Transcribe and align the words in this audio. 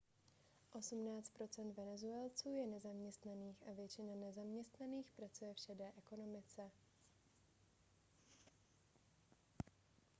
osmnáct 0.73 1.29
procent 1.29 1.73
venezuelců 1.77 2.55
je 2.55 2.67
nezaměstnaných 2.67 3.63
a 3.69 3.73
většina 3.73 4.31
zaměstnaných 4.31 5.11
pracuje 5.11 5.53
v 5.53 5.59
šedé 5.59 5.91
ekonomice 5.97 6.71